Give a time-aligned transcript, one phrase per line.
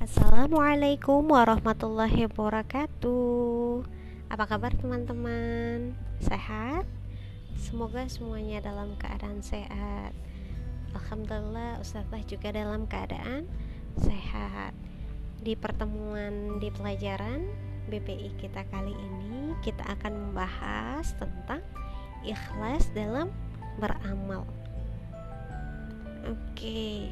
[0.00, 3.82] Assalamualaikum warahmatullahi wabarakatuh
[4.30, 5.98] Apa kabar teman-teman?
[6.22, 6.86] Sehat?
[7.58, 10.14] Semoga semuanya dalam keadaan sehat
[10.94, 13.50] Alhamdulillah Ustazah juga dalam keadaan
[13.98, 14.70] sehat
[15.42, 17.42] Di pertemuan di pelajaran
[17.90, 21.58] BPI kita kali ini Kita akan membahas tentang
[22.22, 23.34] ikhlas dalam
[23.80, 24.59] beramal
[26.28, 27.08] Oke,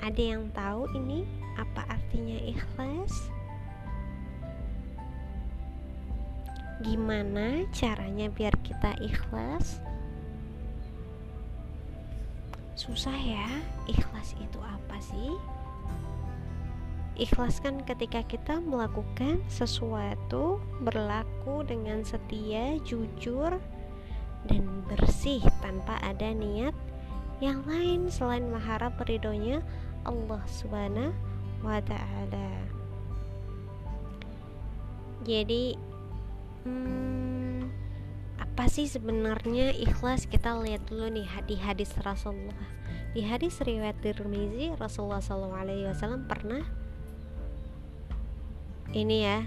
[0.00, 1.28] ada yang tahu ini
[1.60, 3.28] apa artinya ikhlas?
[6.80, 9.80] Gimana caranya biar kita ikhlas?
[12.76, 13.48] Susah ya,
[13.88, 15.32] ikhlas itu apa sih?
[17.16, 23.56] Ikhlas kan ketika kita melakukan sesuatu berlaku dengan setia, jujur,
[24.44, 26.76] dan bersih tanpa ada niat
[27.40, 29.60] yang lain selain mengharap ridhonya
[30.08, 31.12] Allah Subhanahu
[31.60, 32.48] wa ta'ala.
[35.26, 35.74] Jadi
[36.64, 37.60] hmm,
[38.40, 40.24] apa sih sebenarnya ikhlas?
[40.30, 42.56] Kita lihat dulu nih di hadis Rasulullah.
[43.12, 46.60] Di hadis riwayat Tirmizi Rasulullah SAW pernah
[48.92, 49.40] ini ya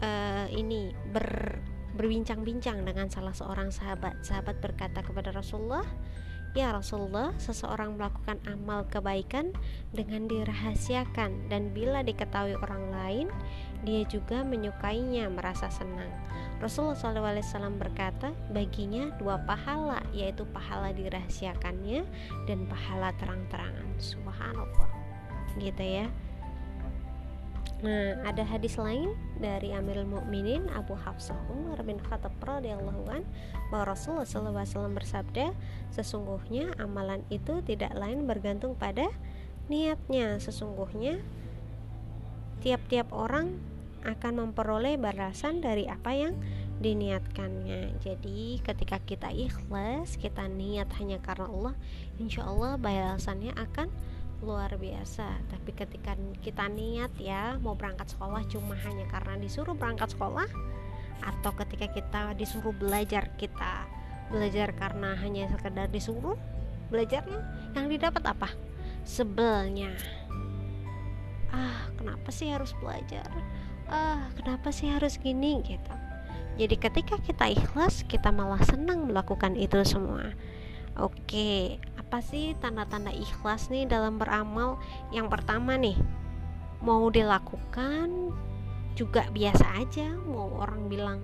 [0.00, 4.22] uh, ini ber berbincang-bincang dengan salah seorang sahabat.
[4.22, 5.84] Sahabat berkata kepada Rasulullah
[6.50, 9.54] Ya Rasulullah, seseorang melakukan amal kebaikan
[9.94, 13.26] dengan dirahasiakan dan bila diketahui orang lain,
[13.86, 16.10] dia juga menyukainya, merasa senang.
[16.58, 22.02] Rasulullah SAW berkata, baginya dua pahala, yaitu pahala dirahasiakannya
[22.50, 23.88] dan pahala terang-terangan.
[24.02, 24.90] Subhanallah.
[25.54, 26.06] Gitu ya.
[27.80, 33.24] Nah, ada hadis lain dari Amirul Mukminin Abu Hafsah Umar bin Khattab radhiyallahu an
[33.72, 35.56] bahwa Rasulullah SAW bersabda,
[35.88, 39.08] sesungguhnya amalan itu tidak lain bergantung pada
[39.72, 40.36] niatnya.
[40.36, 41.24] Sesungguhnya
[42.60, 43.56] tiap-tiap orang
[44.04, 46.36] akan memperoleh balasan dari apa yang
[46.84, 48.00] diniatkannya.
[48.00, 51.74] Jadi ketika kita ikhlas, kita niat hanya karena Allah,
[52.16, 53.88] insya Allah balasannya akan
[54.40, 55.28] luar biasa.
[55.48, 60.48] Tapi ketika kita niat ya mau berangkat sekolah cuma hanya karena disuruh berangkat sekolah
[61.20, 63.84] atau ketika kita disuruh belajar kita
[64.32, 66.38] belajar karena hanya sekedar disuruh
[66.88, 67.40] belajarnya
[67.76, 68.48] yang didapat apa?
[69.04, 69.92] Sebelnya.
[71.52, 73.28] Ah kenapa sih harus belajar?
[73.90, 75.94] Ah kenapa sih harus gini gitu.
[76.56, 80.32] Jadi ketika kita ikhlas kita malah senang melakukan itu semua.
[80.98, 81.78] Oke
[82.10, 84.82] apa sih tanda-tanda ikhlas nih dalam beramal?
[85.14, 85.94] Yang pertama nih,
[86.82, 88.34] mau dilakukan
[88.98, 91.22] juga biasa aja, mau orang bilang,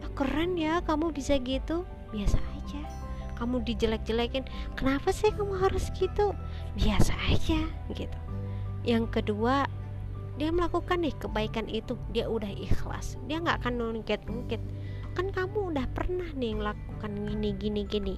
[0.00, 2.80] ah, keren ya kamu bisa gitu, biasa aja.
[3.36, 4.48] Kamu dijelek-jelekin,
[4.80, 6.32] kenapa sih kamu harus gitu?
[6.72, 8.18] Biasa aja gitu.
[8.88, 9.68] Yang kedua,
[10.40, 14.64] dia melakukan nih kebaikan itu, dia udah ikhlas, dia nggak akan nungkit-nungkit.
[15.12, 18.16] Kan kamu udah pernah nih melakukan gini gini gini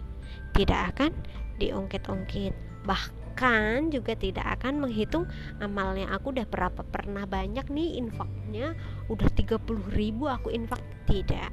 [0.55, 1.13] tidak akan
[1.61, 2.57] diungkit-ungkit.
[2.89, 5.29] Bahkan juga tidak akan menghitung
[5.61, 6.09] amalnya.
[6.17, 6.81] Aku udah berapa?
[6.89, 8.73] Pernah banyak nih infaknya.
[9.13, 9.61] Udah 30
[9.93, 10.81] ribu aku infak?
[11.05, 11.53] Tidak.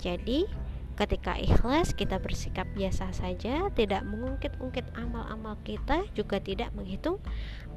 [0.00, 0.48] Jadi
[0.92, 7.16] ketika ikhlas kita bersikap biasa saja tidak mengungkit-ungkit amal-amal kita juga tidak menghitung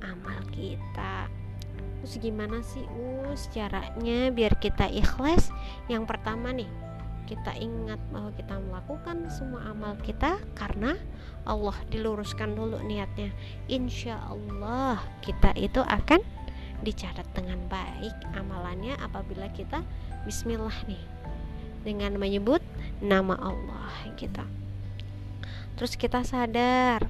[0.04, 1.32] amal kita.
[2.06, 2.86] Terus gimana sih
[3.26, 5.50] us caranya biar kita ikhlas?
[5.90, 6.70] Yang pertama nih
[7.26, 10.98] kita ingat bahwa kita melakukan semua amal kita karena
[11.46, 13.34] Allah diluruskan dulu niatnya.
[13.70, 16.22] Insya Allah kita itu akan
[16.86, 19.82] dicatat dengan baik amalannya apabila kita
[20.24, 21.02] bismillah nih
[21.82, 22.62] dengan menyebut
[23.00, 24.44] nama Allah kita
[25.80, 27.08] terus kita sadar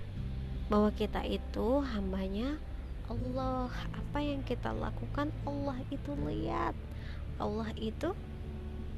[0.69, 2.57] bahwa kita itu hambanya
[3.05, 3.69] Allah.
[3.93, 6.73] Apa yang kita lakukan Allah itu lihat.
[7.37, 8.17] Allah itu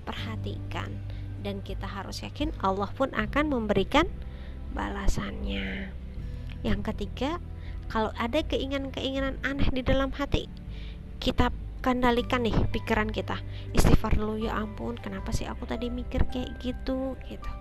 [0.08, 0.88] perhatikan
[1.44, 4.08] dan kita harus yakin Allah pun akan memberikan
[4.72, 5.92] balasannya.
[6.64, 7.38] Yang ketiga,
[7.92, 10.50] kalau ada keinginan-keinginan aneh di dalam hati,
[11.20, 11.54] kita
[11.86, 13.40] kendalikan nih pikiran kita.
[13.72, 17.52] Istighfar dulu ya ampun, kenapa sih aku tadi mikir kayak gitu gitu.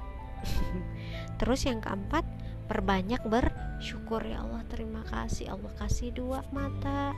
[1.38, 2.24] Terus yang keempat,
[2.66, 7.14] perbanyak bersyukur ya Allah, terima kasih Allah kasih dua mata,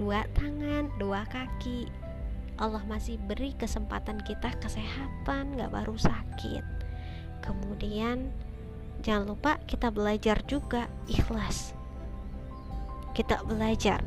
[0.00, 1.90] dua tangan, dua kaki,
[2.56, 6.64] Allah masih beri kesempatan kita kesehatan gak baru sakit.
[7.44, 8.32] Kemudian
[9.04, 11.76] jangan lupa kita belajar juga ikhlas.
[13.12, 14.00] Kita belajar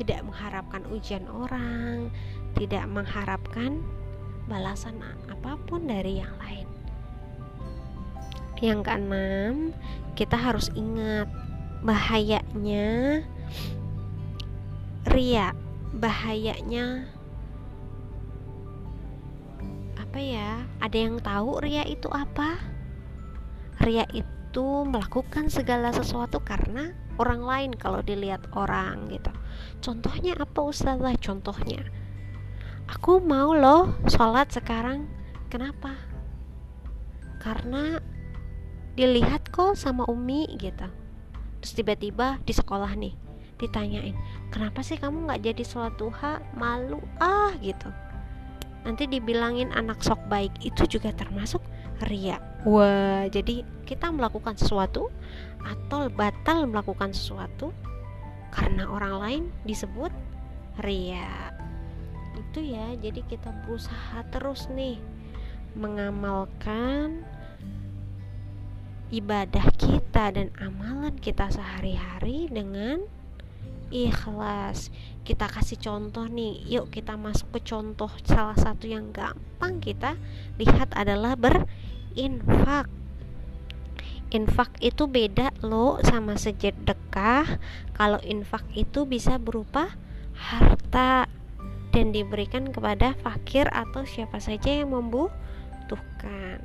[0.00, 2.08] tidak mengharapkan ujian orang
[2.56, 3.84] tidak mengharapkan
[4.48, 4.98] balasan
[5.30, 6.66] apa pun dari yang lain.
[8.58, 9.54] Yang keenam
[10.18, 11.28] kita harus ingat
[11.80, 13.24] bahayanya
[15.08, 15.56] ria
[15.96, 17.08] bahayanya
[20.10, 20.66] apa ya?
[20.82, 22.58] Ada yang tahu ria itu apa?
[23.78, 26.90] Ria itu melakukan segala sesuatu karena
[27.22, 29.30] orang lain kalau dilihat orang gitu.
[29.78, 31.14] Contohnya apa ustazah?
[31.22, 31.86] Contohnya
[32.90, 35.06] aku mau loh sholat sekarang.
[35.46, 35.94] Kenapa?
[37.38, 38.02] Karena
[38.98, 40.90] dilihat kok sama Umi gitu.
[41.62, 43.14] Terus tiba-tiba di sekolah nih
[43.62, 44.18] ditanyain
[44.50, 46.42] kenapa sih kamu nggak jadi sholat duha?
[46.58, 48.09] Malu ah gitu
[48.84, 51.60] nanti dibilangin anak sok baik itu juga termasuk
[52.08, 52.40] ria.
[52.64, 55.12] Wah jadi kita melakukan sesuatu
[55.60, 57.72] atau batal melakukan sesuatu
[58.50, 60.12] karena orang lain disebut
[60.80, 61.52] ria.
[62.36, 64.96] Itu ya jadi kita berusaha terus nih
[65.76, 67.22] mengamalkan
[69.10, 73.02] ibadah kita dan amalan kita sehari-hari dengan
[73.90, 74.88] ikhlas.
[75.26, 80.16] Kita kasih contoh nih yuk kita masuk ke contoh salah satu yang gampang kita
[80.56, 82.88] lihat adalah berinfak.
[84.30, 87.58] Infak itu beda loh sama sedekah
[87.98, 89.90] kalau infak itu bisa berupa
[90.38, 91.26] harta
[91.90, 96.62] dan diberikan kepada fakir atau siapa saja yang membutuhkan.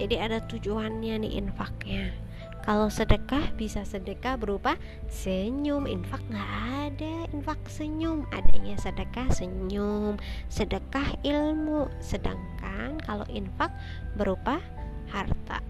[0.00, 2.27] Jadi ada tujuannya nih infaknya
[2.68, 4.76] kalau sedekah bisa sedekah berupa
[5.08, 5.88] senyum.
[5.88, 6.52] Infak nggak
[6.84, 7.24] ada.
[7.32, 8.28] Infak senyum.
[8.28, 10.20] Adanya sedekah senyum.
[10.52, 11.88] Sedekah ilmu.
[12.04, 13.72] Sedangkan kalau infak
[14.20, 14.60] berupa
[15.08, 15.64] harta.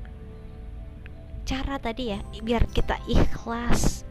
[1.46, 4.02] Cara tadi ya biar kita ikhlas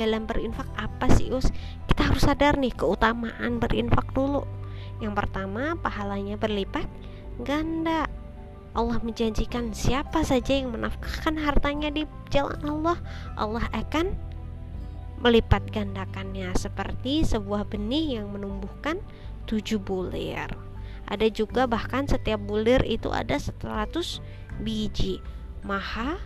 [0.00, 1.52] dalam berinfak apa sih us?
[1.92, 4.48] Kita harus sadar nih keutamaan berinfak dulu.
[5.04, 6.88] Yang pertama pahalanya berlipat
[7.44, 8.08] ganda
[8.70, 12.98] Allah menjanjikan siapa saja yang menafkahkan hartanya di jalan Allah,
[13.34, 14.14] Allah akan
[15.20, 19.02] melipat gandakannya seperti sebuah benih yang menumbuhkan
[19.50, 20.48] tujuh bulir.
[21.10, 24.22] Ada juga bahkan setiap bulir itu ada 100
[24.62, 25.18] biji.
[25.60, 26.16] Maha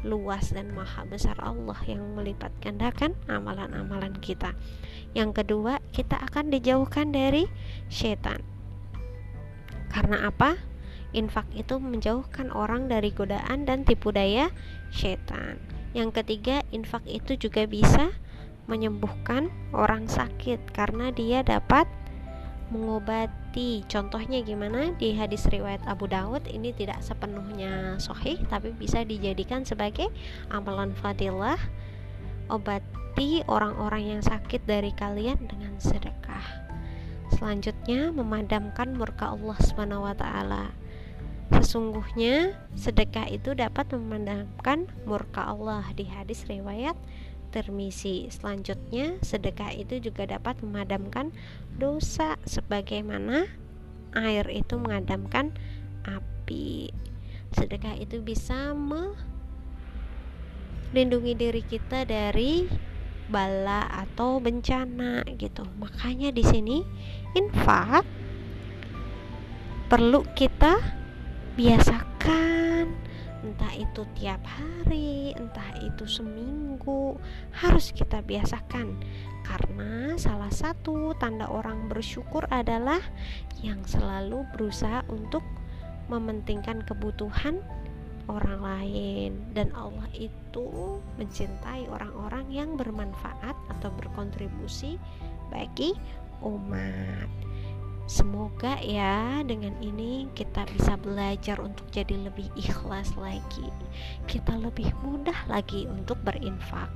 [0.00, 4.56] luas dan maha besar Allah yang melipat gandakan amalan-amalan kita.
[5.12, 7.44] Yang kedua, kita akan dijauhkan dari
[7.92, 8.40] setan.
[9.90, 10.69] Karena apa?
[11.10, 14.54] Infak itu menjauhkan orang dari godaan dan tipu daya
[14.94, 15.58] setan.
[15.90, 18.14] Yang ketiga, infak itu juga bisa
[18.70, 21.90] menyembuhkan orang sakit karena dia dapat
[22.70, 23.82] mengobati.
[23.90, 24.94] Contohnya gimana?
[24.94, 30.06] Di hadis riwayat Abu Daud ini tidak sepenuhnya sahih tapi bisa dijadikan sebagai
[30.54, 31.58] amalan fadilah
[32.46, 36.70] obati orang-orang yang sakit dari kalian dengan sedekah.
[37.34, 40.79] Selanjutnya memadamkan murka Allah Subhanahu wa taala.
[41.50, 46.94] Sesungguhnya sedekah itu dapat memadamkan murka Allah di hadis riwayat
[47.50, 48.30] Termisi.
[48.30, 51.34] Selanjutnya, sedekah itu juga dapat memadamkan
[51.82, 53.50] dosa sebagaimana
[54.14, 55.50] air itu mengadamkan
[56.06, 56.94] api.
[57.50, 58.70] Sedekah itu bisa
[60.94, 62.70] melindungi diri kita dari
[63.26, 65.66] bala atau bencana gitu.
[65.82, 66.86] Makanya di sini
[67.34, 68.06] infak
[69.90, 70.99] perlu kita
[71.60, 72.88] biasakan.
[73.44, 77.20] Entah itu tiap hari, entah itu seminggu,
[77.52, 78.96] harus kita biasakan.
[79.44, 83.00] Karena salah satu tanda orang bersyukur adalah
[83.60, 85.44] yang selalu berusaha untuk
[86.08, 87.60] mementingkan kebutuhan
[88.32, 89.30] orang lain.
[89.52, 94.96] Dan Allah itu mencintai orang-orang yang bermanfaat atau berkontribusi
[95.52, 95.92] bagi
[96.40, 97.49] umat.
[98.10, 103.70] Semoga ya dengan ini kita bisa belajar untuk jadi lebih ikhlas lagi.
[104.26, 106.90] Kita lebih mudah lagi untuk berinfak.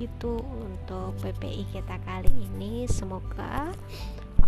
[0.00, 2.88] Gitu untuk PPI kita kali ini.
[2.88, 3.68] Semoga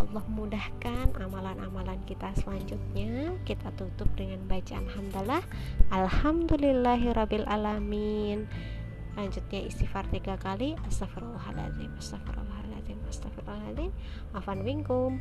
[0.00, 3.36] Allah mudahkan amalan-amalan kita selanjutnya.
[3.44, 5.44] Kita tutup dengan bacaan hamdalah.
[5.92, 8.48] Alhamdulillahirabbil alamin.
[9.12, 10.72] Lanjutnya istighfar tiga kali.
[10.88, 11.92] Astagfirullahaladzim.
[12.00, 12.96] Astagfirullahaladzim.
[13.12, 13.92] Astagfirullahaladzim.
[14.32, 15.20] Afan minkum.